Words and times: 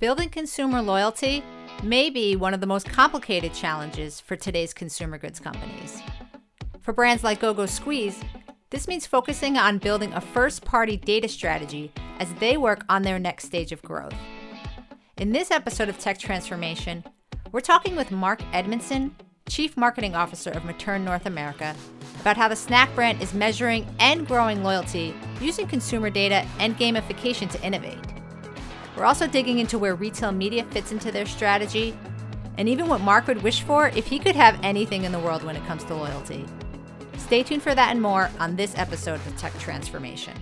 Building 0.00 0.28
consumer 0.28 0.80
loyalty 0.80 1.42
may 1.82 2.08
be 2.08 2.36
one 2.36 2.54
of 2.54 2.60
the 2.60 2.68
most 2.68 2.88
complicated 2.88 3.52
challenges 3.52 4.20
for 4.20 4.36
today's 4.36 4.72
consumer 4.72 5.18
goods 5.18 5.40
companies. 5.40 6.00
For 6.82 6.92
brands 6.92 7.24
like 7.24 7.40
GoGo 7.40 7.64
squeeZ, 7.64 8.22
this 8.70 8.86
means 8.86 9.08
focusing 9.08 9.58
on 9.58 9.78
building 9.78 10.12
a 10.12 10.20
first 10.20 10.64
party 10.64 10.96
data 10.96 11.26
strategy 11.26 11.90
as 12.20 12.32
they 12.34 12.56
work 12.56 12.84
on 12.88 13.02
their 13.02 13.18
next 13.18 13.46
stage 13.46 13.72
of 13.72 13.82
growth. 13.82 14.14
In 15.16 15.32
this 15.32 15.50
episode 15.50 15.88
of 15.88 15.98
Tech 15.98 16.16
Transformation, 16.16 17.02
we're 17.50 17.58
talking 17.58 17.96
with 17.96 18.12
Mark 18.12 18.40
Edmonson, 18.52 19.16
Chief 19.48 19.76
Marketing 19.76 20.14
Officer 20.14 20.50
of 20.50 20.62
Materne 20.62 21.02
North 21.02 21.26
America, 21.26 21.74
about 22.20 22.36
how 22.36 22.46
the 22.46 22.54
snack 22.54 22.94
brand 22.94 23.20
is 23.20 23.34
measuring 23.34 23.84
and 23.98 24.28
growing 24.28 24.62
loyalty 24.62 25.12
using 25.40 25.66
consumer 25.66 26.08
data 26.08 26.46
and 26.60 26.78
gamification 26.78 27.50
to 27.50 27.60
innovate. 27.64 28.17
We're 28.98 29.04
also 29.04 29.28
digging 29.28 29.60
into 29.60 29.78
where 29.78 29.94
retail 29.94 30.32
media 30.32 30.64
fits 30.64 30.90
into 30.90 31.12
their 31.12 31.24
strategy 31.24 31.96
and 32.56 32.68
even 32.68 32.88
what 32.88 33.00
Mark 33.00 33.28
would 33.28 33.44
wish 33.44 33.62
for 33.62 33.90
if 33.90 34.08
he 34.08 34.18
could 34.18 34.34
have 34.34 34.58
anything 34.64 35.04
in 35.04 35.12
the 35.12 35.20
world 35.20 35.44
when 35.44 35.54
it 35.54 35.64
comes 35.66 35.84
to 35.84 35.94
loyalty. 35.94 36.44
Stay 37.16 37.44
tuned 37.44 37.62
for 37.62 37.76
that 37.76 37.92
and 37.92 38.02
more 38.02 38.28
on 38.40 38.56
this 38.56 38.76
episode 38.76 39.24
of 39.24 39.36
Tech 39.36 39.56
Transformation. 39.60 40.34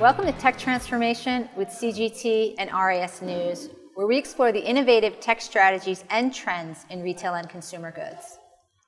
Welcome 0.00 0.26
to 0.26 0.34
Tech 0.40 0.58
Transformation 0.58 1.48
with 1.54 1.68
CGT 1.68 2.56
and 2.58 2.68
RIS 2.72 3.22
News, 3.22 3.68
where 3.94 4.08
we 4.08 4.18
explore 4.18 4.50
the 4.50 4.58
innovative 4.58 5.20
tech 5.20 5.40
strategies 5.40 6.02
and 6.10 6.34
trends 6.34 6.84
in 6.90 7.00
retail 7.00 7.34
and 7.34 7.48
consumer 7.48 7.92
goods. 7.92 8.40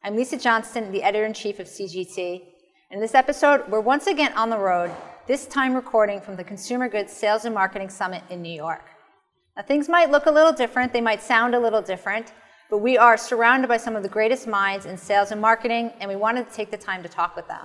I'm 0.06 0.16
Lisa 0.16 0.36
Johnston, 0.36 0.92
the 0.92 1.02
editor 1.02 1.24
in 1.24 1.32
chief 1.32 1.58
of 1.60 1.66
CGT. 1.66 2.42
In 2.90 3.00
this 3.00 3.14
episode, 3.14 3.66
we're 3.70 3.80
once 3.80 4.06
again 4.06 4.34
on 4.34 4.50
the 4.50 4.58
road, 4.58 4.91
this 5.27 5.46
time 5.46 5.72
recording 5.72 6.20
from 6.20 6.36
the 6.36 6.44
Consumer 6.44 6.91
Goods 6.91 7.11
Sales 7.11 7.46
and 7.46 7.55
Marketing 7.55 7.88
Summit 7.88 8.22
in 8.28 8.42
New 8.42 8.52
York. 8.52 8.84
Now, 9.56 9.62
things 9.62 9.88
might 9.88 10.11
look 10.11 10.27
a 10.27 10.30
little 10.30 10.52
different, 10.52 10.92
they 10.92 11.00
might 11.00 11.22
sound 11.22 11.55
a 11.55 11.58
little 11.58 11.80
different, 11.80 12.34
but 12.69 12.80
we 12.80 12.98
are 12.98 13.16
surrounded 13.16 13.69
by 13.69 13.78
some 13.78 13.96
of 13.96 14.02
the 14.02 14.08
greatest 14.11 14.46
minds 14.46 14.84
in 14.84 14.98
sales 14.98 15.30
and 15.30 15.41
marketing, 15.41 15.91
and 16.00 16.11
we 16.11 16.16
wanted 16.16 16.50
to 16.50 16.55
take 16.55 16.70
the 16.70 16.77
time 16.77 17.02
to 17.02 17.08
talk 17.08 17.34
with 17.34 17.48
them. 17.48 17.64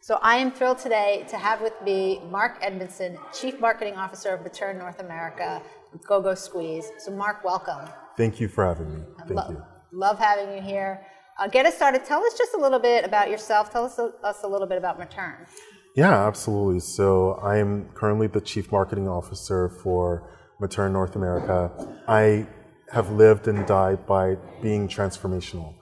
So 0.00 0.18
I 0.20 0.34
am 0.34 0.50
thrilled 0.50 0.78
today 0.78 1.26
to 1.28 1.38
have 1.38 1.60
with 1.60 1.80
me 1.84 2.20
Mark 2.28 2.58
Edmonson, 2.60 3.16
Chief 3.32 3.60
Marketing 3.60 3.94
Officer 3.94 4.34
of 4.34 4.40
Materne 4.40 4.78
North 4.78 4.98
America, 4.98 5.62
GoGo 6.08 6.32
squeeZ. 6.32 6.86
So 6.98 7.12
Mark, 7.12 7.44
welcome. 7.44 7.88
Thank 8.16 8.40
you 8.40 8.48
for 8.48 8.64
having 8.66 8.92
me. 8.92 9.04
Thank 9.18 9.30
Lo- 9.30 9.50
you. 9.50 9.62
Love 9.92 10.18
having 10.18 10.52
you 10.56 10.60
here. 10.60 11.06
Uh, 11.38 11.46
get 11.46 11.64
us 11.66 11.76
started. 11.76 12.04
Tell 12.04 12.24
us 12.24 12.36
just 12.36 12.54
a 12.54 12.58
little 12.58 12.80
bit 12.80 13.04
about 13.04 13.30
yourself. 13.30 13.70
Tell 13.70 13.84
us 13.84 13.98
a, 13.98 14.12
us 14.24 14.42
a 14.42 14.48
little 14.48 14.66
bit 14.66 14.76
about 14.76 14.98
Materne. 14.98 15.46
Yeah, 15.94 16.26
absolutely. 16.26 16.80
So 16.80 17.34
I 17.42 17.58
am 17.58 17.88
currently 17.94 18.26
the 18.26 18.40
Chief 18.40 18.72
Marketing 18.72 19.08
Officer 19.08 19.68
for 19.68 20.28
Materne 20.60 20.92
North 20.92 21.14
America. 21.14 21.70
I 22.08 22.46
have 22.92 23.10
lived 23.12 23.46
and 23.46 23.66
died 23.66 24.04
by 24.06 24.36
being 24.62 24.88
transformational. 24.88 25.74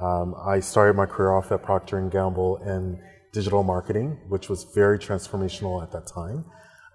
Um, 0.00 0.34
I 0.46 0.60
started 0.60 0.94
my 0.94 1.06
career 1.06 1.32
off 1.32 1.50
at 1.50 1.62
Procter 1.62 2.00
& 2.08 2.10
Gamble 2.10 2.58
in 2.58 3.02
digital 3.32 3.62
marketing, 3.62 4.18
which 4.28 4.48
was 4.48 4.64
very 4.64 4.98
transformational 4.98 5.82
at 5.82 5.90
that 5.92 6.06
time. 6.06 6.44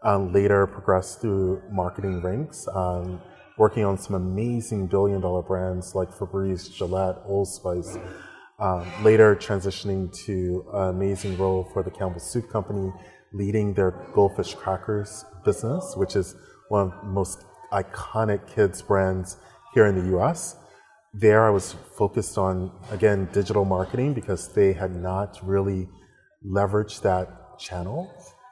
Um, 0.04 0.32
later 0.32 0.68
progressed 0.68 1.22
through 1.22 1.62
marketing 1.72 2.22
ranks, 2.22 2.68
um, 2.74 3.22
working 3.58 3.86
on 3.86 3.98
some 3.98 4.16
amazing 4.16 4.88
billion 4.88 5.22
dollar 5.22 5.42
brands 5.42 5.96
like 5.96 6.12
Febreze, 6.12 6.74
Gillette, 6.74 7.18
Old 7.26 7.48
Spice. 7.48 7.98
Um, 8.58 8.88
later 9.04 9.36
transitioning 9.36 10.14
to 10.26 10.66
an 10.74 10.90
amazing 10.90 11.38
role 11.38 11.66
for 11.74 11.84
the 11.84 11.92
Campbell 11.92 12.22
Soup 12.22 12.50
Company, 12.50 12.90
leading 13.34 13.74
their 13.74 13.92
Goldfish 14.14 14.56
Crackers 14.56 15.26
business, 15.44 15.94
which 15.98 16.16
is 16.16 16.36
one 16.70 16.84
of 16.84 16.94
the 17.02 17.08
most 17.08 17.44
iconic 17.74 18.48
kids 18.48 18.82
brands 18.82 19.38
here 19.74 19.88
in 19.88 19.96
the 19.96 20.18
US. 20.18 20.56
There 21.14 21.46
I 21.46 21.50
was 21.50 21.76
focused 21.98 22.38
on, 22.38 22.72
again, 22.92 23.28
digital 23.34 23.66
marketing 23.66 24.14
because 24.14 24.54
they 24.54 24.72
had 24.72 24.96
not 24.96 25.38
really 25.44 25.90
leveraged 26.46 27.02
that 27.02 27.60
channel, 27.60 28.10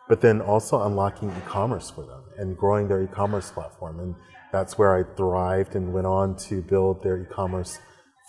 but 0.10 0.20
then 0.20 0.42
also 0.42 0.84
unlocking 0.84 1.30
e-commerce 1.30 1.90
for 1.90 2.06
them 2.06 2.24
and 2.38 2.58
growing 2.58 2.88
their 2.88 3.02
e-commerce 3.02 3.52
platform. 3.52 4.00
And 4.00 4.16
that's 4.54 4.78
where 4.78 4.96
I 4.96 5.04
thrived 5.18 5.76
and 5.76 5.92
went 5.92 6.08
on 6.08 6.38
to 6.48 6.62
build 6.62 7.04
their 7.04 7.18
e-commerce 7.18 7.80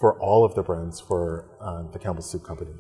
for 0.01 0.19
all 0.19 0.45
of 0.45 0.57
the 0.57 0.63
brands 0.65 0.99
for 0.99 1.49
uh, 1.61 1.85
the 1.93 1.99
Campbell 2.01 2.23
Soup 2.23 2.43
Company. 2.43 2.73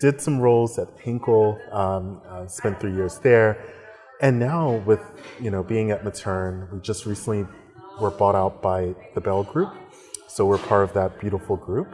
Did 0.00 0.20
some 0.20 0.38
roles 0.40 0.78
at 0.78 0.88
Henkel, 1.02 1.58
um, 1.72 2.20
uh, 2.28 2.46
spent 2.46 2.80
three 2.80 2.92
years 2.92 3.18
there, 3.20 3.64
and 4.20 4.38
now 4.38 4.82
with 4.84 5.00
you 5.40 5.50
know 5.50 5.62
being 5.62 5.90
at 5.90 6.04
Materne, 6.04 6.68
we 6.70 6.80
just 6.80 7.06
recently 7.06 7.46
were 7.98 8.10
bought 8.10 8.34
out 8.34 8.60
by 8.60 8.94
the 9.14 9.22
Bel 9.22 9.44
Group, 9.44 9.72
so 10.28 10.44
we're 10.44 10.58
part 10.58 10.84
of 10.84 10.92
that 10.92 11.18
beautiful 11.18 11.56
group 11.56 11.88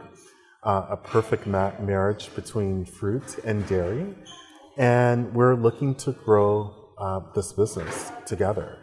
uh, 0.63 0.85
a 0.89 0.97
perfect 0.97 1.47
ma- 1.47 1.73
marriage 1.79 2.33
between 2.35 2.85
fruit 2.85 3.39
and 3.43 3.67
dairy. 3.67 4.13
And 4.77 5.33
we're 5.33 5.55
looking 5.55 5.95
to 5.95 6.11
grow 6.11 6.93
uh, 6.97 7.21
this 7.33 7.51
business 7.53 8.11
together. 8.25 8.77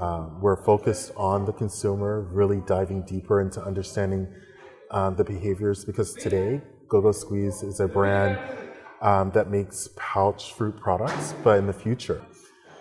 Um, 0.00 0.40
we're 0.40 0.56
focused 0.56 1.12
on 1.14 1.44
the 1.44 1.52
consumer, 1.52 2.22
really 2.32 2.62
diving 2.66 3.02
deeper 3.02 3.42
into 3.42 3.62
understanding 3.62 4.26
um, 4.90 5.14
the 5.14 5.24
behaviors 5.24 5.84
because 5.84 6.14
today, 6.14 6.62
GoGo 6.88 7.12
squeeZ 7.12 7.62
is 7.62 7.80
a 7.80 7.86
brand 7.86 8.38
um, 9.02 9.30
that 9.32 9.50
makes 9.50 9.90
pouch 9.96 10.54
fruit 10.54 10.80
products, 10.80 11.34
but 11.44 11.58
in 11.58 11.66
the 11.66 11.72
future, 11.74 12.22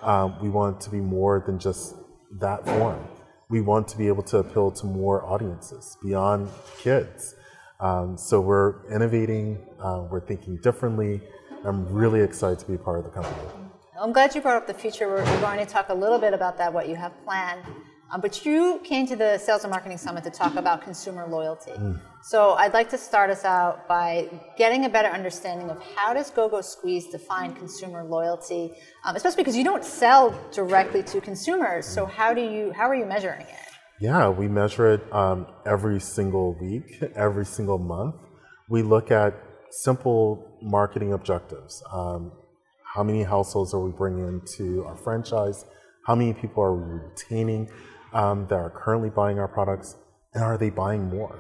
um, 0.01 0.39
we 0.41 0.47
want 0.47 0.79
to 0.81 0.89
be 0.89 1.01
more 1.01 1.43
than 1.45 1.59
just 1.59 1.95
that 2.39 2.65
form. 2.65 3.05
We 3.49 3.59
want 3.59 3.89
to 3.89 3.97
be 3.97 4.07
able 4.07 4.23
to 4.23 4.37
appeal 4.37 4.71
to 4.71 4.85
more 4.85 5.25
audiences 5.25 5.97
beyond 6.01 6.49
kids. 6.77 7.35
Um, 7.81 8.17
so 8.17 8.39
we're 8.39 8.89
innovating, 8.93 9.57
uh, 9.81 10.05
we're 10.09 10.25
thinking 10.25 10.57
differently. 10.57 11.21
I'm 11.65 11.85
really 11.91 12.21
excited 12.21 12.59
to 12.59 12.65
be 12.65 12.77
part 12.77 12.99
of 12.99 13.03
the 13.03 13.11
company. 13.11 13.68
I'm 14.01 14.13
glad 14.13 14.33
you 14.33 14.39
brought 14.39 14.55
up 14.55 14.65
the 14.65 14.73
future. 14.73 15.09
We're, 15.09 15.25
we're 15.25 15.41
going 15.41 15.59
to 15.59 15.65
talk 15.65 15.89
a 15.89 15.93
little 15.93 16.19
bit 16.19 16.33
about 16.33 16.57
that, 16.57 16.71
what 16.71 16.87
you 16.87 16.95
have 16.95 17.11
planned. 17.25 17.63
Um, 18.11 18.21
but 18.21 18.45
you 18.45 18.79
came 18.83 19.05
to 19.07 19.15
the 19.15 19.37
Sales 19.37 19.65
and 19.65 19.71
Marketing 19.71 19.97
Summit 19.97 20.23
to 20.23 20.29
talk 20.29 20.55
about 20.55 20.81
consumer 20.81 21.27
loyalty. 21.27 21.71
Mm. 21.71 21.99
So 22.23 22.53
I'd 22.53 22.73
like 22.73 22.89
to 22.91 22.97
start 22.97 23.29
us 23.29 23.43
out 23.43 23.89
by 23.89 24.29
getting 24.57 24.85
a 24.85 24.89
better 24.89 25.09
understanding 25.09 25.69
of 25.69 25.83
how 25.95 26.13
does 26.13 26.31
GoGo 26.31 26.59
squeeZ 26.59 27.11
define 27.11 27.53
consumer 27.55 28.03
loyalty, 28.03 28.71
um, 29.03 29.17
especially 29.17 29.43
because 29.43 29.57
you 29.57 29.65
don't 29.65 29.83
sell 29.83 30.33
directly 30.51 31.03
to 31.03 31.19
consumers. 31.19 31.85
So 31.85 32.05
how 32.05 32.33
do 32.33 32.41
you 32.41 32.71
how 32.71 32.89
are 32.89 32.95
you 32.95 33.05
measuring 33.05 33.41
it? 33.41 33.49
Yeah, 33.99 34.29
we 34.29 34.47
measure 34.47 34.93
it 34.93 35.13
um, 35.13 35.45
every 35.65 35.99
single 35.99 36.57
week, 36.59 37.03
every 37.15 37.45
single 37.45 37.77
month. 37.77 38.15
We 38.69 38.81
look 38.81 39.11
at 39.11 39.35
simple 39.71 40.57
marketing 40.61 41.11
objectives. 41.13 41.83
How 42.95 43.03
many 43.03 43.23
households 43.23 43.73
are 43.73 43.79
we 43.79 43.91
bringing 43.91 44.27
into 44.27 44.83
our 44.85 44.97
franchise? 44.97 45.65
How 46.05 46.15
many 46.15 46.33
people 46.33 46.63
are 46.63 46.73
we 46.73 46.99
retaining 47.07 47.69
um, 48.13 48.47
that 48.47 48.55
are 48.55 48.71
currently 48.71 49.11
buying 49.11 49.37
our 49.37 49.47
products? 49.47 49.95
And 50.33 50.43
are 50.43 50.57
they 50.57 50.71
buying 50.71 51.07
more? 51.09 51.39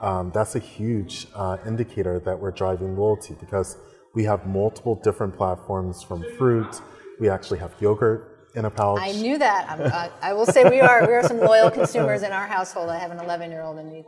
Um, 0.00 0.30
that's 0.34 0.56
a 0.56 0.58
huge 0.58 1.26
uh, 1.34 1.56
indicator 1.66 2.20
that 2.20 2.38
we're 2.38 2.50
driving 2.50 2.96
loyalty 2.96 3.34
because 3.40 3.78
we 4.14 4.24
have 4.24 4.46
multiple 4.46 5.00
different 5.02 5.34
platforms 5.34 6.02
from 6.02 6.22
fruit. 6.36 6.80
We 7.18 7.30
actually 7.30 7.60
have 7.60 7.74
yogurt 7.80 8.50
in 8.54 8.66
a 8.66 8.70
pouch. 8.70 8.98
I 9.00 9.12
knew 9.12 9.38
that. 9.38 9.80
Uh, 9.80 10.08
I 10.20 10.34
will 10.34 10.46
say 10.46 10.68
we 10.68 10.80
are 10.80 11.06
we 11.06 11.14
are 11.14 11.22
some 11.22 11.38
loyal 11.38 11.70
consumers 11.70 12.22
in 12.22 12.32
our 12.32 12.46
household. 12.46 12.90
I 12.90 12.98
have 12.98 13.10
an 13.10 13.20
11 13.20 13.50
year 13.50 13.62
old 13.62 13.78
and 13.78 13.90
we. 13.90 14.04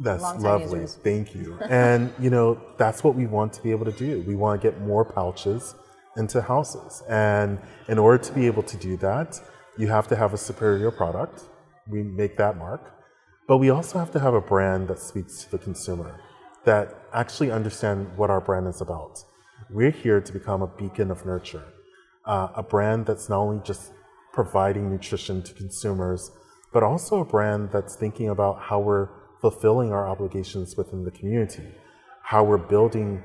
That's 0.00 0.22
lovely. 0.22 0.80
Users. 0.80 0.96
Thank 1.02 1.34
you. 1.34 1.58
and 1.68 2.12
you 2.20 2.30
know 2.30 2.60
that's 2.76 3.02
what 3.02 3.14
we 3.14 3.26
want 3.26 3.52
to 3.54 3.62
be 3.62 3.70
able 3.70 3.86
to 3.86 3.92
do. 3.92 4.22
We 4.26 4.36
want 4.36 4.60
to 4.60 4.70
get 4.70 4.80
more 4.80 5.04
pouches 5.04 5.74
into 6.18 6.42
houses, 6.42 7.02
and 7.08 7.58
in 7.88 7.98
order 7.98 8.22
to 8.22 8.32
be 8.32 8.46
able 8.46 8.62
to 8.64 8.76
do 8.76 8.96
that, 8.98 9.40
you 9.78 9.86
have 9.88 10.06
to 10.08 10.16
have 10.16 10.34
a 10.34 10.38
superior 10.38 10.90
product. 10.90 11.44
We 11.86 12.02
make 12.02 12.36
that 12.36 12.58
mark, 12.58 12.82
but 13.46 13.58
we 13.58 13.70
also 13.70 13.98
have 13.98 14.10
to 14.12 14.20
have 14.20 14.34
a 14.34 14.40
brand 14.40 14.88
that 14.88 14.98
speaks 14.98 15.44
to 15.44 15.50
the 15.52 15.58
consumer, 15.58 16.20
that 16.64 16.94
actually 17.12 17.50
understand 17.50 18.16
what 18.18 18.28
our 18.28 18.40
brand 18.40 18.66
is 18.66 18.80
about. 18.80 19.24
We're 19.70 19.90
here 19.90 20.20
to 20.20 20.32
become 20.32 20.60
a 20.62 20.66
beacon 20.66 21.10
of 21.10 21.24
nurture 21.24 21.64
uh, 22.28 22.48
a 22.54 22.62
brand 22.62 23.06
that's 23.06 23.28
not 23.28 23.38
only 23.40 23.60
just 23.64 23.90
providing 24.32 24.90
nutrition 24.90 25.42
to 25.42 25.54
consumers, 25.54 26.30
but 26.72 26.82
also 26.82 27.20
a 27.20 27.24
brand 27.24 27.70
that's 27.72 27.96
thinking 27.96 28.28
about 28.28 28.60
how 28.60 28.78
we're 28.78 29.08
fulfilling 29.40 29.92
our 29.92 30.06
obligations 30.06 30.76
within 30.76 31.04
the 31.04 31.10
community, 31.10 31.66
how 32.22 32.44
we're 32.44 32.58
building 32.58 33.22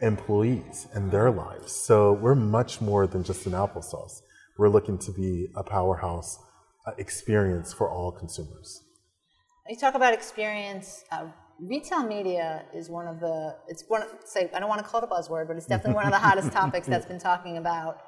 employees 0.00 0.88
and 0.94 1.10
their 1.10 1.30
lives. 1.30 1.72
So 1.72 2.12
we're 2.12 2.34
much 2.34 2.80
more 2.80 3.06
than 3.06 3.22
just 3.22 3.46
an 3.46 3.52
applesauce. 3.52 4.20
We're 4.58 4.68
looking 4.68 4.98
to 4.98 5.12
be 5.12 5.48
a 5.56 5.62
powerhouse 5.62 6.38
uh, 6.86 6.92
experience 6.98 7.72
for 7.72 7.90
all 7.90 8.12
consumers. 8.12 8.82
You 9.68 9.76
talk 9.76 9.94
about 9.94 10.12
experience. 10.12 11.04
Uh, 11.12 11.26
retail 11.60 12.02
media 12.02 12.64
is 12.74 12.88
one 12.88 13.06
of 13.06 13.20
the 13.20 13.56
it's 13.68 13.84
one 13.88 14.02
say 14.24 14.50
I 14.54 14.60
don't 14.60 14.68
want 14.68 14.82
to 14.82 14.86
call 14.86 15.00
it 15.00 15.04
a 15.04 15.06
buzzword, 15.06 15.46
but 15.46 15.56
it's 15.56 15.66
definitely 15.66 15.94
one 15.94 16.06
of 16.06 16.12
the 16.12 16.18
hottest 16.18 16.52
topics 16.60 16.86
that's 16.86 17.06
been 17.06 17.20
talking 17.20 17.58
about 17.58 17.98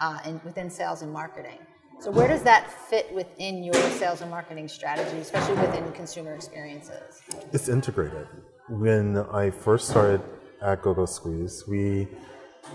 uh, 0.00 0.18
in, 0.26 0.40
within 0.44 0.68
sales 0.70 1.02
and 1.02 1.12
marketing. 1.12 1.58
So 1.98 2.10
where 2.10 2.28
does 2.28 2.42
that 2.42 2.70
fit 2.70 3.12
within 3.14 3.64
your 3.64 3.74
sales 3.92 4.20
and 4.20 4.30
marketing 4.30 4.68
strategy, 4.68 5.16
especially 5.16 5.54
within 5.54 5.90
consumer 5.92 6.34
experiences? 6.34 7.22
It's 7.52 7.68
integrated. 7.68 8.28
When 8.68 9.16
I 9.16 9.50
first 9.50 9.88
started 9.88 10.20
at 10.62 10.82
GoGo 10.82 11.06
squeeZ, 11.06 11.68
we 11.68 12.08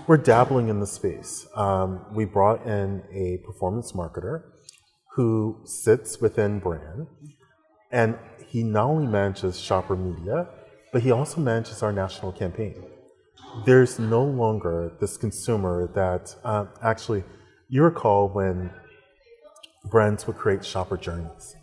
were 0.06 0.16
dabbling 0.16 0.68
in 0.68 0.80
the 0.80 0.86
space. 0.86 1.46
Um, 1.54 2.04
we 2.12 2.24
brought 2.24 2.66
in 2.66 3.02
a 3.12 3.38
performance 3.44 3.92
marketer 3.92 4.42
who 5.14 5.60
sits 5.64 6.20
within 6.20 6.58
brand, 6.58 7.06
and 7.90 8.18
he 8.48 8.62
not 8.62 8.86
only 8.86 9.06
manages 9.06 9.60
shopper 9.60 9.96
media, 9.96 10.48
but 10.92 11.02
he 11.02 11.10
also 11.10 11.40
manages 11.40 11.82
our 11.82 11.92
national 11.92 12.32
campaign. 12.32 12.82
There's 13.66 13.98
no 13.98 14.24
longer 14.24 14.92
this 15.00 15.16
consumer 15.16 15.90
that 15.94 16.34
uh, 16.44 16.66
actually, 16.82 17.24
you 17.68 17.82
recall 17.82 18.28
when 18.28 18.70
brands 19.90 20.26
would 20.26 20.36
create 20.36 20.64
shopper 20.64 20.96
journeys. 20.96 21.56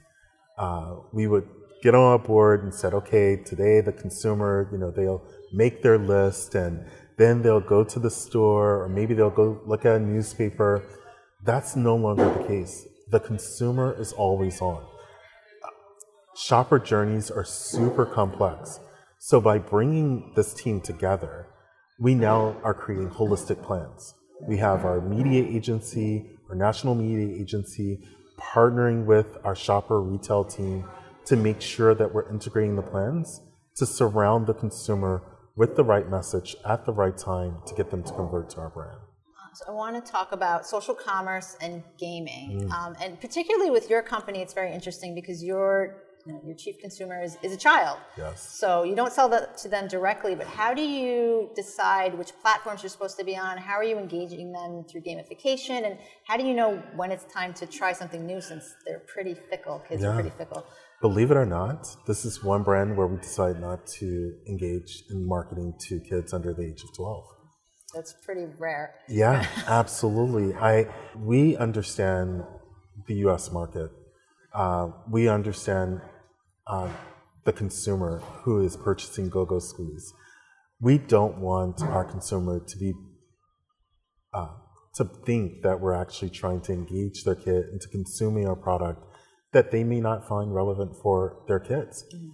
Uh, 0.57 0.98
we 1.12 1.27
would 1.27 1.48
get 1.81 1.95
on 1.95 2.13
a 2.13 2.19
board 2.19 2.63
and 2.63 2.73
said, 2.73 2.93
okay, 2.93 3.37
today 3.37 3.81
the 3.81 3.91
consumer, 3.91 4.69
you 4.71 4.77
know, 4.77 4.91
they'll 4.91 5.23
make 5.53 5.81
their 5.81 5.97
list 5.97 6.55
and 6.55 6.85
then 7.17 7.41
they'll 7.41 7.59
go 7.59 7.83
to 7.83 7.99
the 7.99 8.09
store 8.09 8.83
or 8.83 8.89
maybe 8.89 9.13
they'll 9.13 9.29
go 9.29 9.61
look 9.65 9.85
at 9.85 9.95
a 9.95 9.99
newspaper. 9.99 10.83
That's 11.43 11.75
no 11.75 11.95
longer 11.95 12.25
the 12.25 12.47
case. 12.47 12.85
The 13.09 13.19
consumer 13.19 13.95
is 13.99 14.13
always 14.13 14.61
on. 14.61 14.85
Shopper 16.35 16.79
journeys 16.79 17.31
are 17.31 17.43
super 17.43 18.05
complex. 18.05 18.79
So 19.17 19.41
by 19.41 19.57
bringing 19.57 20.31
this 20.35 20.53
team 20.53 20.79
together, 20.79 21.47
we 21.99 22.15
now 22.15 22.55
are 22.63 22.73
creating 22.73 23.09
holistic 23.09 23.61
plans. 23.61 24.13
We 24.47 24.57
have 24.57 24.85
our 24.85 25.01
media 25.01 25.43
agency, 25.43 26.25
our 26.49 26.55
national 26.55 26.95
media 26.95 27.35
agency, 27.41 27.99
partnering 28.39 29.05
with 29.05 29.37
our 29.43 29.55
shopper 29.55 30.01
retail 30.01 30.45
team 30.45 30.85
to 31.29 31.35
make 31.35 31.61
sure 31.61 31.93
that 31.93 32.13
we're 32.13 32.29
integrating 32.29 32.75
the 32.75 32.81
plans 32.81 33.41
to 33.75 33.85
surround 33.85 34.47
the 34.47 34.53
consumer 34.53 35.21
with 35.55 35.75
the 35.75 35.83
right 35.83 36.09
message 36.09 36.55
at 36.67 36.85
the 36.85 36.91
right 36.91 37.17
time 37.17 37.57
to 37.67 37.75
get 37.75 37.91
them 37.91 38.01
to 38.03 38.11
convert 38.13 38.49
to 38.49 38.57
our 38.57 38.69
brand. 38.69 38.97
So 39.53 39.65
I 39.67 39.71
want 39.71 40.03
to 40.03 40.11
talk 40.11 40.31
about 40.31 40.65
social 40.65 40.95
commerce 40.95 41.55
and 41.61 41.83
gaming, 41.99 42.61
mm. 42.61 42.71
um, 42.71 42.95
and 43.01 43.19
particularly 43.19 43.69
with 43.69 43.89
your 43.89 44.01
company, 44.01 44.41
it's 44.41 44.53
very 44.53 44.73
interesting 44.73 45.13
because 45.13 45.43
you're 45.43 46.03
you 46.25 46.33
know, 46.33 46.41
your 46.45 46.55
chief 46.55 46.79
consumer 46.79 47.21
is, 47.21 47.37
is 47.41 47.53
a 47.53 47.57
child. 47.57 47.97
Yes. 48.17 48.57
So 48.59 48.83
you 48.83 48.95
don't 48.95 49.11
sell 49.11 49.29
that 49.29 49.57
to 49.59 49.69
them 49.69 49.87
directly, 49.87 50.35
but 50.35 50.47
how 50.47 50.73
do 50.73 50.81
you 50.81 51.49
decide 51.55 52.13
which 52.17 52.31
platforms 52.41 52.83
you're 52.83 52.89
supposed 52.89 53.17
to 53.17 53.23
be 53.23 53.37
on? 53.37 53.57
How 53.57 53.73
are 53.73 53.83
you 53.83 53.97
engaging 53.97 54.51
them 54.51 54.83
through 54.83 55.01
gamification? 55.01 55.85
And 55.85 55.97
how 56.25 56.37
do 56.37 56.45
you 56.45 56.53
know 56.53 56.83
when 56.95 57.11
it's 57.11 57.25
time 57.33 57.53
to 57.55 57.65
try 57.65 57.93
something 57.93 58.25
new 58.25 58.41
since 58.41 58.75
they're 58.85 59.03
pretty 59.13 59.33
fickle? 59.33 59.81
Kids 59.87 60.03
yeah. 60.03 60.09
are 60.09 60.13
pretty 60.13 60.31
fickle. 60.37 60.65
Believe 61.01 61.31
it 61.31 61.37
or 61.37 61.45
not, 61.45 61.87
this 62.07 62.25
is 62.25 62.43
one 62.43 62.63
brand 62.63 62.97
where 62.97 63.07
we 63.07 63.17
decide 63.17 63.59
not 63.61 63.87
to 63.99 64.33
engage 64.47 65.03
in 65.09 65.25
marketing 65.25 65.73
to 65.87 65.99
kids 66.01 66.33
under 66.33 66.53
the 66.53 66.63
age 66.63 66.83
of 66.83 66.93
12. 66.95 67.23
That's 67.95 68.13
pretty 68.23 68.45
rare. 68.57 68.95
Yeah, 69.07 69.47
absolutely. 69.67 70.53
I 70.55 70.87
we 71.15 71.57
understand 71.57 72.43
the 73.07 73.15
U.S. 73.15 73.51
market 73.51 73.91
uh, 74.53 74.89
we 75.09 75.27
understand 75.27 76.01
uh, 76.67 76.89
the 77.45 77.53
consumer 77.53 78.19
who 78.43 78.63
is 78.63 78.75
purchasing 78.75 79.29
GoGo 79.29 79.59
squeeZ. 79.59 80.01
We 80.81 80.97
don't 80.97 81.37
want 81.39 81.81
our 81.81 82.05
consumer 82.05 82.59
to 82.65 82.77
be 82.77 82.93
uh, 84.33 84.49
to 84.95 85.05
think 85.25 85.61
that 85.63 85.79
we're 85.79 85.93
actually 85.93 86.29
trying 86.29 86.61
to 86.61 86.73
engage 86.73 87.23
their 87.23 87.35
kid 87.35 87.65
into 87.71 87.87
consuming 87.89 88.47
our 88.47 88.55
product 88.55 89.03
that 89.51 89.71
they 89.71 89.83
may 89.83 89.99
not 89.99 90.27
find 90.27 90.53
relevant 90.53 90.95
for 91.01 91.43
their 91.47 91.59
kids. 91.59 92.05
Mm-hmm. 92.13 92.29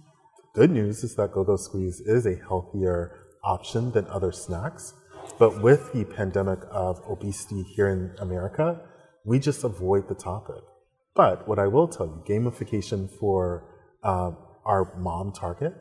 Good 0.54 0.70
news 0.70 1.04
is 1.04 1.14
that 1.16 1.32
GoGo 1.32 1.56
squeeZ 1.56 2.00
is 2.06 2.26
a 2.26 2.36
healthier 2.48 3.26
option 3.44 3.90
than 3.92 4.06
other 4.06 4.32
snacks. 4.32 4.94
But 5.38 5.62
with 5.62 5.92
the 5.92 6.04
pandemic 6.04 6.60
of 6.70 7.00
obesity 7.08 7.62
here 7.62 7.88
in 7.88 8.14
America, 8.18 8.80
we 9.24 9.38
just 9.38 9.64
avoid 9.64 10.08
the 10.08 10.14
topic. 10.14 10.62
But 11.14 11.48
what 11.48 11.58
I 11.58 11.66
will 11.66 11.88
tell 11.88 12.06
you, 12.06 12.24
gamification 12.28 13.10
for 13.18 13.64
uh, 14.02 14.32
our 14.64 14.94
mom 14.98 15.32
target 15.32 15.74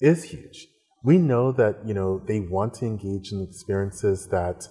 is 0.00 0.24
huge. 0.24 0.68
We 1.02 1.18
know 1.18 1.52
that 1.52 1.86
you 1.86 1.94
know 1.94 2.22
they 2.26 2.40
want 2.40 2.74
to 2.74 2.86
engage 2.86 3.32
in 3.32 3.42
experiences 3.42 4.28
that 4.30 4.66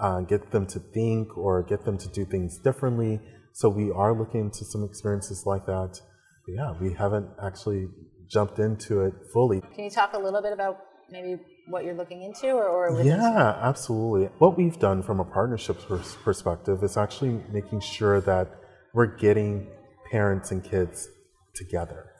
uh, 0.00 0.20
get 0.20 0.50
them 0.50 0.66
to 0.66 0.78
think 0.78 1.36
or 1.36 1.62
get 1.62 1.84
them 1.84 1.98
to 1.98 2.08
do 2.08 2.24
things 2.24 2.58
differently. 2.58 3.20
So 3.52 3.68
we 3.68 3.90
are 3.90 4.16
looking 4.18 4.40
into 4.40 4.64
some 4.64 4.84
experiences 4.84 5.44
like 5.46 5.66
that. 5.66 6.00
But 6.46 6.54
yeah, 6.54 6.72
we 6.80 6.92
haven't 6.94 7.28
actually 7.42 7.88
jumped 8.28 8.58
into 8.58 9.02
it 9.02 9.14
fully. 9.32 9.60
Can 9.74 9.84
you 9.84 9.90
talk 9.90 10.12
a 10.14 10.18
little 10.18 10.42
bit 10.42 10.52
about 10.52 10.78
maybe 11.10 11.36
what 11.66 11.84
you're 11.84 11.94
looking 11.94 12.22
into 12.22 12.48
or, 12.48 12.66
or 12.66 13.02
yeah 13.02 13.56
absolutely 13.62 14.28
what 14.38 14.56
we've 14.56 14.78
done 14.78 15.02
from 15.02 15.20
a 15.20 15.24
partnership 15.24 15.76
pers- 15.86 16.16
perspective 16.22 16.82
is 16.82 16.96
actually 16.96 17.40
making 17.52 17.80
sure 17.80 18.20
that 18.20 18.48
we're 18.92 19.06
getting 19.06 19.66
parents 20.10 20.50
and 20.50 20.64
kids 20.64 21.08
together 21.54 22.10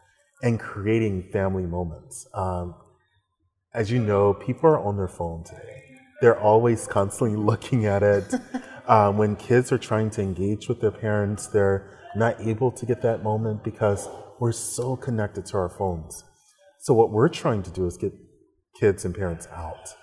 and 0.43 0.59
creating 0.59 1.29
family 1.33 1.67
moments. 1.67 2.27
Um, 2.35 2.75
as 3.75 3.91
you 3.91 3.99
know, 3.99 4.35
people 4.35 4.71
are 4.71 4.79
on 4.79 4.97
their 4.97 5.09
phone 5.09 5.45
today. 5.45 5.83
They're 6.21 6.39
always 6.39 6.87
constantly 6.87 7.37
looking 7.51 7.87
at 7.87 8.03
it. 8.03 8.35
Um, 8.91 9.17
when 9.17 9.37
kids 9.37 9.71
are 9.71 9.79
trying 9.79 10.11
to 10.11 10.21
engage 10.21 10.69
with 10.69 10.81
their 10.81 10.91
parents, 10.91 11.47
they're 11.47 11.97
not 12.17 12.41
able 12.41 12.73
to 12.73 12.85
get 12.85 13.01
that 13.03 13.23
moment 13.23 13.63
because 13.63 14.09
we're 14.41 14.51
so 14.51 14.97
connected 14.97 15.47
to 15.47 15.57
our 15.59 15.69
phones. 15.69 16.25
So, 16.81 16.93
what 16.93 17.13
we're 17.13 17.29
trying 17.29 17.63
to 17.63 17.71
do 17.71 17.87
is 17.87 17.97
get 17.97 18.13
kids 18.79 19.05
and 19.05 19.15
parents 19.15 19.47
out. 19.55 19.95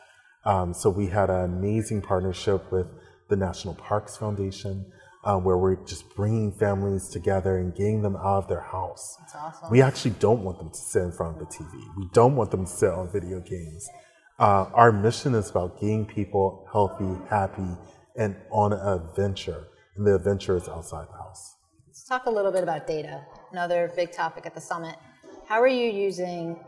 Um, 0.45 0.73
so, 0.73 0.89
we 0.89 1.07
had 1.07 1.29
an 1.29 1.43
amazing 1.43 2.01
partnership 2.01 2.71
with 2.71 2.87
the 3.29 3.35
National 3.35 3.73
Parks 3.73 4.15
Foundation 4.15 4.89
uh, 5.25 5.35
where 5.35 5.57
we're 5.57 5.83
just 5.83 6.15
bringing 6.15 6.53
families 6.53 7.09
together 7.09 7.57
and 7.57 7.75
getting 7.75 8.01
them 8.03 8.15
out 8.15 8.43
of 8.43 8.47
their 8.47 8.61
house. 8.61 9.17
That's 9.19 9.35
awesome. 9.35 9.69
We 9.69 9.81
actually 9.81 10.11
don't 10.11 10.45
want 10.45 10.59
them 10.59 10.69
to 10.69 10.77
sit 10.77 11.01
in 11.01 11.11
front 11.11 11.41
of 11.41 11.49
the 11.49 11.53
TV. 11.53 11.73
We 11.97 12.07
don't 12.13 12.37
want 12.37 12.51
them 12.51 12.63
to 12.63 12.71
sit 12.71 12.91
on 12.91 13.11
video 13.11 13.41
games. 13.41 13.85
Uh, 14.39 14.69
our 14.73 14.93
mission 14.93 15.35
is 15.35 15.49
about 15.49 15.81
getting 15.81 16.05
people 16.05 16.65
healthy, 16.71 17.19
happy, 17.29 17.75
and 18.17 18.35
on 18.51 18.73
an 18.73 18.79
adventure. 18.79 19.67
And 19.95 20.05
the 20.05 20.15
adventure 20.15 20.57
is 20.57 20.67
outside 20.67 21.07
the 21.09 21.17
house. 21.17 21.55
Let's 21.87 22.03
talk 22.03 22.25
a 22.25 22.29
little 22.29 22.51
bit 22.51 22.63
about 22.63 22.85
data, 22.85 23.23
another 23.51 23.91
big 23.95 24.11
topic 24.11 24.45
at 24.45 24.53
the 24.53 24.61
summit. 24.61 24.95
How 25.47 25.61
are 25.61 25.67
you 25.67 25.89
using, 25.89 26.59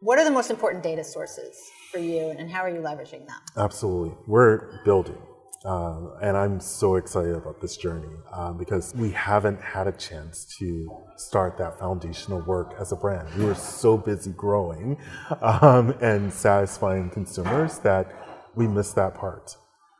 what 0.00 0.18
are 0.18 0.24
the 0.24 0.30
most 0.30 0.50
important 0.50 0.82
data 0.82 1.04
sources 1.04 1.56
for 1.92 1.98
you, 1.98 2.30
and 2.30 2.50
how 2.50 2.60
are 2.60 2.70
you 2.70 2.80
leveraging 2.80 3.26
them? 3.26 3.40
Absolutely. 3.56 4.16
We're 4.26 4.82
building. 4.84 5.18
Um, 5.64 6.14
and 6.22 6.36
I'm 6.36 6.60
so 6.60 6.96
excited 6.96 7.34
about 7.34 7.60
this 7.60 7.76
journey 7.76 8.14
um, 8.32 8.58
because 8.58 8.94
we 8.94 9.10
haven't 9.10 9.60
had 9.60 9.88
a 9.88 9.92
chance 9.92 10.44
to 10.58 10.88
start 11.16 11.58
that 11.58 11.78
foundational 11.78 12.40
work 12.42 12.74
as 12.78 12.92
a 12.92 12.96
brand. 12.96 13.28
We 13.36 13.44
were 13.44 13.56
so 13.56 13.96
busy 13.96 14.30
growing 14.30 14.98
um, 15.42 15.94
and 16.00 16.32
satisfying 16.32 17.10
consumers 17.10 17.78
that 17.80 18.12
we 18.54 18.68
missed 18.68 18.94
that 18.94 19.14
part. 19.14 19.56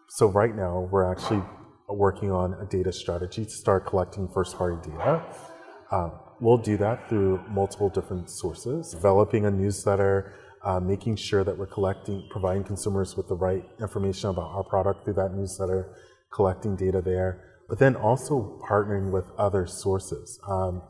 So, 0.09 0.27
right 0.27 0.55
now, 0.55 0.89
we're 0.91 1.11
actually 1.11 1.43
working 1.89 2.31
on 2.31 2.55
a 2.55 2.65
data 2.65 2.93
strategy 2.93 3.45
to 3.45 3.51
start 3.51 3.87
collecting 3.87 4.29
first 4.29 4.57
party 4.57 4.91
data. 4.91 5.23
Um, 5.91 6.13
we'll 6.41 6.59
do 6.59 6.77
that 6.79 7.09
through 7.09 7.41
multiple 7.49 7.89
different 7.89 8.31
sources, 8.31 8.91
developing 8.91 9.47
a 9.47 9.51
newsletter 9.51 10.35
uh, 10.65 10.81
making 10.81 11.17
sure 11.17 11.45
that 11.45 11.57
we're 11.57 11.67
collecting, 11.67 12.27
providing 12.31 12.65
consumers 12.65 13.17
with 13.17 13.29
the 13.29 13.35
right 13.35 13.65
information 13.81 14.31
about 14.31 14.51
our 14.51 14.65
product 14.65 15.05
through 15.05 15.15
that 15.15 15.35
newsletter, 15.35 15.95
collecting 16.31 16.77
data 16.77 17.01
there, 17.01 17.45
but 17.69 17.79
then 17.79 17.97
also 17.97 18.61
partnering 18.69 19.11
with 19.11 19.25
other 19.39 19.67
sources. 19.67 20.39
Um, 20.49 20.83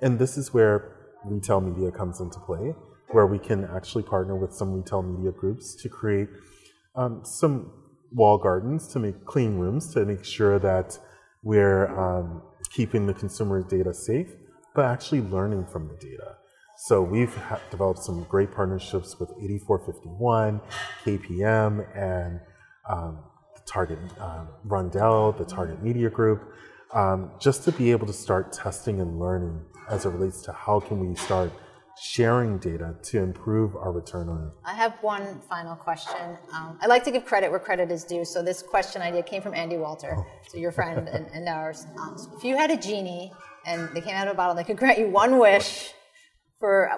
and 0.00 0.18
this 0.18 0.36
is 0.36 0.52
where 0.54 0.96
retail 1.24 1.60
media 1.60 1.90
comes 1.90 2.20
into 2.20 2.38
play, 2.40 2.74
where 3.10 3.26
we 3.26 3.38
can 3.38 3.64
actually 3.64 4.02
partner 4.04 4.36
with 4.36 4.52
some 4.52 4.72
retail 4.72 5.02
media 5.02 5.30
groups 5.30 5.74
to 5.76 5.88
create 5.88 6.28
um, 6.94 7.22
some 7.24 7.72
wall 8.12 8.38
gardens 8.38 8.88
to 8.88 8.98
make 8.98 9.24
clean 9.24 9.56
rooms 9.56 9.92
to 9.94 10.04
make 10.04 10.24
sure 10.24 10.58
that 10.58 10.98
we're 11.42 11.86
um, 11.98 12.42
keeping 12.70 13.06
the 13.06 13.14
consumer 13.14 13.62
data 13.62 13.94
safe, 13.94 14.28
but 14.74 14.84
actually 14.84 15.20
learning 15.20 15.66
from 15.66 15.88
the 15.88 15.94
data. 15.94 16.36
So 16.78 17.02
we've 17.02 17.34
developed 17.70 18.00
some 18.00 18.24
great 18.24 18.52
partnerships 18.52 19.18
with 19.18 19.30
8451, 19.30 20.60
KPM, 21.04 21.96
and 21.96 22.40
um, 22.88 23.18
the 23.54 23.62
Target 23.64 23.98
um, 24.20 24.48
Roundel, 24.64 25.32
the 25.32 25.44
Target 25.44 25.82
Media 25.82 26.10
Group, 26.10 26.52
um, 26.92 27.30
just 27.40 27.64
to 27.64 27.72
be 27.72 27.90
able 27.90 28.06
to 28.06 28.12
start 28.12 28.52
testing 28.52 29.00
and 29.00 29.18
learning 29.18 29.60
as 29.88 30.04
it 30.04 30.10
relates 30.10 30.42
to 30.42 30.52
how 30.52 30.80
can 30.80 31.00
we 31.00 31.14
start 31.16 31.50
sharing 31.98 32.58
data 32.58 32.94
to 33.02 33.18
improve 33.18 33.74
our 33.76 33.92
return 33.92 34.28
on 34.28 34.48
it. 34.48 34.52
I 34.64 34.74
have 34.74 34.94
one 35.00 35.40
final 35.48 35.74
question. 35.74 36.36
Um, 36.52 36.78
I 36.80 36.86
like 36.86 37.04
to 37.04 37.10
give 37.10 37.24
credit 37.24 37.50
where 37.50 37.60
credit 37.60 37.90
is 37.90 38.04
due. 38.04 38.24
So 38.24 38.42
this 38.42 38.62
question 38.62 39.02
idea 39.02 39.22
came 39.22 39.42
from 39.42 39.54
Andy 39.54 39.76
Walter, 39.76 40.14
oh. 40.18 40.26
so 40.48 40.58
your 40.58 40.72
friend 40.72 41.08
and, 41.08 41.26
and 41.32 41.48
ours. 41.48 41.86
Um, 41.98 42.18
so 42.18 42.30
if 42.36 42.44
you 42.44 42.56
had 42.56 42.70
a 42.70 42.76
genie 42.76 43.32
and 43.66 43.88
they 43.94 44.00
came 44.00 44.14
out 44.14 44.26
of 44.28 44.34
a 44.34 44.36
bottle, 44.36 44.54
they 44.54 44.64
could 44.64 44.76
grant 44.76 44.98
you 44.98 45.08
one 45.08 45.38
wish 45.38 45.92
for 46.58 46.90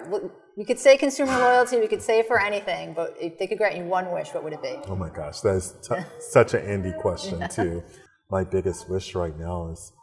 we 0.57 0.65
could 0.65 0.79
say 0.79 0.97
consumer 0.97 1.37
loyalty, 1.37 1.79
we 1.79 1.87
could 1.87 2.01
say 2.01 2.21
for 2.21 2.39
anything, 2.39 2.93
but 2.93 3.15
if 3.19 3.37
they 3.37 3.47
could 3.47 3.57
grant 3.57 3.77
you 3.77 3.85
one 3.85 4.11
wish, 4.11 4.33
what 4.33 4.43
would 4.43 4.53
it 4.53 4.61
be? 4.61 4.77
Oh 4.87 4.95
my 4.95 5.09
gosh, 5.09 5.39
that 5.41 5.55
is 5.55 5.73
t- 5.81 5.95
such 6.19 6.53
an 6.53 6.65
Andy 6.65 6.91
question 6.91 7.39
yeah. 7.39 7.47
too. 7.59 7.83
My 8.29 8.43
biggest 8.43 8.89
wish 8.89 9.15
right 9.15 9.37
now 9.37 9.69
is, 9.71 9.93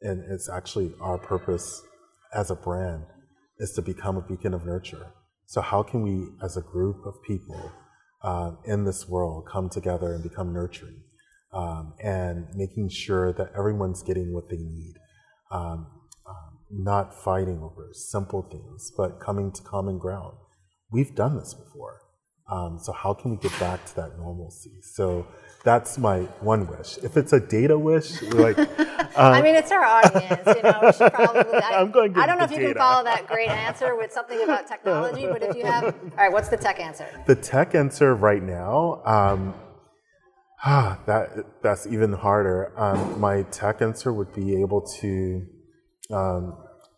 and 0.00 0.24
it's 0.32 0.48
actually 0.48 0.94
our 1.00 1.18
purpose 1.18 1.82
as 2.34 2.50
a 2.50 2.54
brand, 2.54 3.04
is 3.58 3.72
to 3.72 3.82
become 3.82 4.16
a 4.16 4.22
beacon 4.22 4.54
of 4.54 4.64
nurture. 4.64 5.12
So 5.46 5.60
how 5.60 5.82
can 5.82 6.02
we, 6.02 6.28
as 6.42 6.56
a 6.56 6.62
group 6.62 7.06
of 7.06 7.14
people 7.22 7.72
uh, 8.22 8.52
in 8.64 8.84
this 8.84 9.08
world, 9.08 9.46
come 9.50 9.68
together 9.68 10.12
and 10.12 10.22
become 10.22 10.52
nurturing, 10.52 11.02
um, 11.52 11.94
and 12.02 12.46
making 12.54 12.88
sure 12.88 13.32
that 13.32 13.52
everyone's 13.56 14.02
getting 14.02 14.34
what 14.34 14.48
they 14.50 14.56
need. 14.56 14.94
Um, 15.50 15.86
not 16.70 17.14
fighting 17.14 17.60
over 17.62 17.90
simple 17.92 18.42
things, 18.42 18.92
but 18.96 19.20
coming 19.20 19.52
to 19.52 19.62
common 19.62 19.98
ground. 19.98 20.36
We've 20.90 21.14
done 21.14 21.36
this 21.36 21.54
before. 21.54 22.00
Um, 22.48 22.78
so 22.80 22.92
how 22.92 23.12
can 23.12 23.32
we 23.32 23.36
get 23.38 23.58
back 23.58 23.84
to 23.86 23.96
that 23.96 24.18
normalcy? 24.18 24.80
So 24.80 25.26
that's 25.64 25.98
my 25.98 26.20
one 26.40 26.68
wish. 26.68 26.96
If 26.98 27.16
it's 27.16 27.32
a 27.32 27.40
data 27.40 27.76
wish, 27.76 28.22
like 28.22 28.56
um, 28.56 28.68
I 29.16 29.42
mean, 29.42 29.56
it's 29.56 29.72
our 29.72 29.84
audience. 29.84 30.42
You 30.46 30.62
know, 30.62 30.78
we 30.82 30.92
should 30.92 31.12
probably. 31.12 31.54
I, 31.62 31.80
am 31.80 31.90
going. 31.90 32.16
I 32.16 32.24
don't 32.24 32.38
know 32.38 32.44
if 32.44 32.52
you 32.52 32.58
data. 32.58 32.74
can 32.74 32.78
follow 32.78 33.02
that 33.02 33.26
great 33.26 33.48
answer 33.48 33.96
with 33.96 34.12
something 34.12 34.40
about 34.42 34.68
technology, 34.68 35.26
but 35.26 35.42
if 35.42 35.56
you 35.56 35.64
have, 35.64 35.84
all 35.86 36.10
right, 36.16 36.30
what's 36.30 36.48
the 36.48 36.56
tech 36.56 36.78
answer? 36.78 37.08
The 37.26 37.34
tech 37.34 37.74
answer 37.74 38.14
right 38.14 38.42
now. 38.42 39.02
Um, 39.04 39.54
ah, 40.64 41.00
that 41.06 41.62
that's 41.62 41.88
even 41.88 42.12
harder. 42.12 42.72
Um, 42.78 43.18
my 43.20 43.42
tech 43.50 43.82
answer 43.82 44.12
would 44.12 44.32
be 44.32 44.60
able 44.60 44.82
to 45.00 45.46
um, 46.12 46.56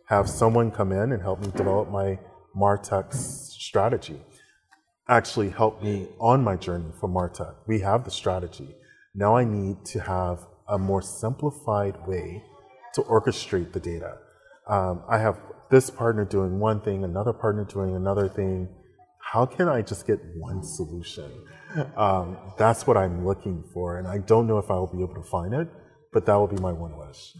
have 0.09 0.29
someone 0.29 0.71
come 0.71 0.93
in 0.93 1.13
and 1.13 1.23
help 1.23 1.41
me 1.41 1.51
develop 1.57 1.91
my 1.91 2.19
Martech 2.55 3.15
strategy. 3.15 4.21
Actually, 5.11 5.49
helped 5.49 5.83
me 5.83 6.07
on 6.21 6.45
my 6.45 6.55
journey 6.55 6.93
for 7.01 7.09
Martech. 7.09 7.55
We 7.67 7.81
have 7.81 8.05
the 8.05 8.11
strategy. 8.11 8.75
Now 9.15 9.37
I 9.37 9.45
need 9.45 9.85
to 9.87 10.01
have 10.01 10.47
a 10.69 10.79
more 10.79 11.01
simplified 11.01 12.07
way 12.07 12.45
to 12.95 13.01
orchestrate 13.03 13.73
the 13.73 13.81
data. 13.81 14.19
Um, 14.67 15.03
I 15.09 15.17
have 15.19 15.39
this 15.71 15.89
partner 15.89 16.27
doing 16.27 16.61
one 16.61 16.83
thing, 16.83 17.05
another 17.05 17.33
partner 17.33 17.65
doing 17.65 17.97
another 17.97 18.29
thing. 18.29 18.69
How 19.19 19.47
can 19.47 19.67
I 19.67 19.81
just 19.81 20.07
get 20.07 20.19
one 20.37 20.63
solution? 20.63 21.31
Um, 21.97 22.37
that's 22.59 22.87
what 22.87 22.99
I'm 22.99 23.27
looking 23.27 23.65
for, 23.73 23.99
and 23.99 24.07
I 24.07 24.19
don't 24.19 24.47
know 24.47 24.59
if 24.59 24.71
I 24.71 24.75
will 24.75 24.87
be 24.87 25.03
able 25.03 25.15
to 25.15 25.29
find 25.29 25.55
it 25.55 25.69
but 26.13 26.25
that 26.27 26.35
will 26.35 26.47
be 26.47 26.57
my 26.57 26.73
one 26.73 26.97
wish. 26.97 27.35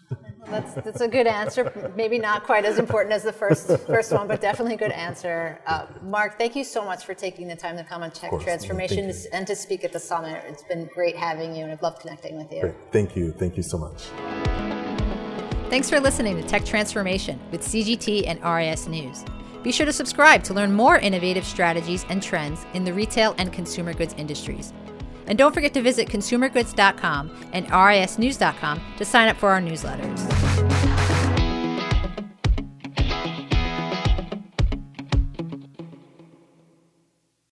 that's, 0.47 0.75
that's 0.75 1.01
a 1.01 1.09
good 1.09 1.27
answer. 1.27 1.93
Maybe 1.97 2.19
not 2.19 2.45
quite 2.45 2.65
as 2.65 2.79
important 2.79 3.15
as 3.15 3.23
the 3.23 3.33
first 3.33 3.69
first 3.87 4.13
one, 4.13 4.29
but 4.29 4.41
definitely 4.41 4.75
a 4.75 4.79
good 4.79 4.93
answer. 4.93 5.61
Uh, 5.67 5.87
Mark, 6.03 6.39
thank 6.39 6.55
you 6.55 6.65
so 6.65 6.85
much 6.85 7.05
for 7.05 7.15
taking 7.15 7.49
the 7.49 7.57
time 7.57 7.77
to 7.77 7.85
come 7.85 8.03
on 8.03 8.11
Tech 8.11 8.31
Transformation 8.41 9.13
and 9.33 9.47
to 9.47 9.57
speak 9.57 9.85
at 9.85 9.93
the 9.93 10.01
summit. 10.01 10.43
It's 10.47 10.63
been 10.63 10.89
great 10.93 11.17
having 11.17 11.55
you, 11.55 11.63
and 11.63 11.73
I've 11.73 11.83
loved 11.83 12.01
connecting 12.01 12.37
with 12.37 12.53
you. 12.53 12.61
Great. 12.63 12.75
Thank 12.93 13.17
you. 13.17 13.33
Thank 13.33 13.57
you 13.57 13.63
so 13.63 13.79
much. 13.79 14.09
Thanks 15.71 15.91
for 15.91 16.01
listening 16.01 16.41
to 16.41 16.43
Tech 16.49 16.65
Transformation 16.65 17.39
with 17.51 17.61
CGT 17.61 18.27
and 18.27 18.43
RIS 18.43 18.89
News. 18.89 19.25
Be 19.63 19.73
sure 19.73 19.85
to 19.85 19.93
subscribe 19.93 20.43
to 20.45 20.55
learn 20.55 20.73
more 20.73 20.97
innovative 20.97 21.45
strategies 21.45 22.07
and 22.09 22.23
trends 22.23 22.65
in 22.75 22.85
the 22.85 22.93
retail 22.93 23.35
and 23.39 23.53
consumer 23.53 23.93
goods 23.93 24.15
industries. 24.17 24.73
And 25.29 25.39
don't 25.39 25.55
forget 25.55 25.75
to 25.75 25.83
visit 25.83 26.09
consumergoods.com 26.09 27.31
and 27.53 27.67
risnews.com 27.69 28.81
to 28.97 29.05
sign 29.05 29.29
up 29.29 29.37
for 29.37 29.51
our 29.51 29.61
newsletters. 29.61 30.48